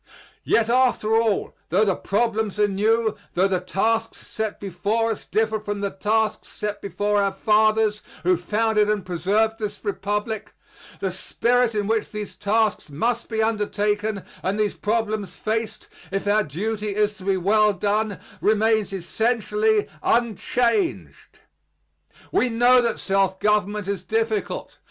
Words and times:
Yet 0.43 0.67
after 0.67 1.13
all, 1.15 1.53
tho 1.69 1.85
the 1.85 1.95
problems 1.95 2.57
are 2.57 2.67
new, 2.67 3.15
tho 3.35 3.47
the 3.47 3.59
tasks 3.59 4.25
set 4.25 4.59
before 4.59 5.11
us 5.11 5.25
differ 5.25 5.59
from 5.59 5.81
the 5.81 5.91
tasks 5.91 6.47
set 6.47 6.81
before 6.81 7.21
our 7.21 7.31
fathers, 7.31 8.01
who 8.23 8.35
founded 8.35 8.89
and 8.89 9.05
preserved 9.05 9.59
this 9.59 9.85
Republic, 9.85 10.55
the 11.01 11.11
spirit 11.11 11.75
in 11.75 11.85
which 11.85 12.09
these 12.11 12.35
tasks 12.35 12.89
must 12.89 13.29
be 13.29 13.43
undertaken 13.43 14.23
and 14.41 14.59
these 14.59 14.75
problems 14.75 15.35
faced, 15.35 15.87
if 16.09 16.25
our 16.25 16.43
duty 16.43 16.95
is 16.95 17.15
to 17.17 17.23
be 17.23 17.37
well 17.37 17.71
done, 17.71 18.19
remains 18.41 18.91
essentially 18.91 19.87
unchanged. 20.01 21.37
We 22.31 22.49
know 22.49 22.81
that 22.81 22.97
self 22.99 23.39
government 23.39 23.87
is 23.87 24.01
difficult. 24.01 24.79